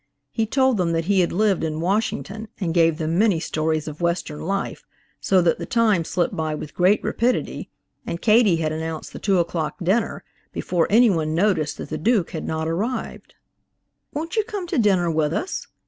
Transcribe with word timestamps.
He 0.31 0.47
told 0.47 0.77
them 0.77 0.93
that 0.93 1.05
he 1.05 1.19
had 1.19 1.31
lived 1.31 1.63
in 1.63 1.79
Wash 1.79 2.09
ington, 2.11 2.47
and 2.59 2.73
gave 2.73 2.97
them 2.97 3.19
many 3.19 3.39
stories 3.39 3.87
of 3.87 4.01
Western 4.01 4.41
life, 4.41 4.83
so 5.19 5.43
that 5.43 5.59
the 5.59 5.65
time 5.67 6.03
slipped 6.05 6.35
by 6.35 6.55
with 6.55 6.73
great 6.73 7.03
rapidity, 7.03 7.69
and 8.03 8.19
Katie 8.19 8.55
had 8.55 8.71
announced 8.71 9.13
the 9.13 9.19
two 9.19 9.37
o'clock 9.37 9.75
dinner, 9.83 10.23
before 10.53 10.87
anyone 10.89 11.35
noticed 11.35 11.77
that 11.77 11.89
the 11.89 11.99
Duke 11.99 12.31
had 12.31 12.47
not 12.47 12.67
arrived. 12.67 13.35
"Won't 14.11 14.35
you 14.35 14.43
come 14.43 14.65
to 14.69 14.79
dinner 14.79 15.11
with 15.11 15.33
us?" 15.33 15.67